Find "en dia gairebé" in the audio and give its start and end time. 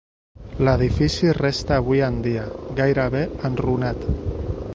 2.09-3.23